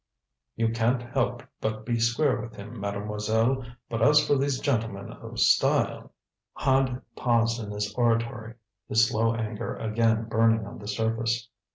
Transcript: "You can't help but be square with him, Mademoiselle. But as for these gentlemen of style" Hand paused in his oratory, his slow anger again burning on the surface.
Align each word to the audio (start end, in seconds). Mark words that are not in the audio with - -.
"You 0.55 0.71
can't 0.71 1.03
help 1.03 1.43
but 1.59 1.85
be 1.85 1.99
square 1.99 2.41
with 2.41 2.55
him, 2.55 2.79
Mademoiselle. 2.79 3.63
But 3.87 4.01
as 4.01 4.25
for 4.25 4.35
these 4.35 4.57
gentlemen 4.59 5.11
of 5.11 5.39
style" 5.39 6.11
Hand 6.65 7.03
paused 7.15 7.63
in 7.63 7.69
his 7.69 7.93
oratory, 7.93 8.55
his 8.89 9.07
slow 9.07 9.35
anger 9.35 9.75
again 9.75 10.23
burning 10.27 10.65
on 10.65 10.79
the 10.79 10.87
surface. 10.87 11.49